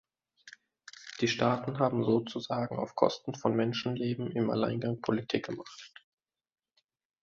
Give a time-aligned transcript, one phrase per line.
[1.19, 5.91] Die Staaten haben sozusagen auf Kosten von Menschenleben im Alleingang Politik gemacht.